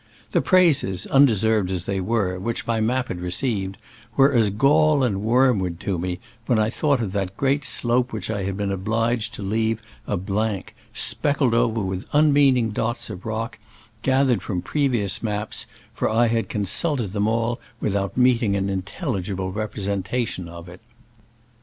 [0.31, 3.77] The praises, undeserved as they were, which my map had received,
[4.15, 8.27] were as gall and wormwood to me when I thought of that great slope which
[8.31, 13.27] I had been obliged to leave a blank, speckled over with un meaning dots of
[13.27, 13.59] rock,
[14.01, 19.77] gathered from previous maps, for I had consulted them all without meeting an intelligible repre
[20.01, 20.81] sentation of it.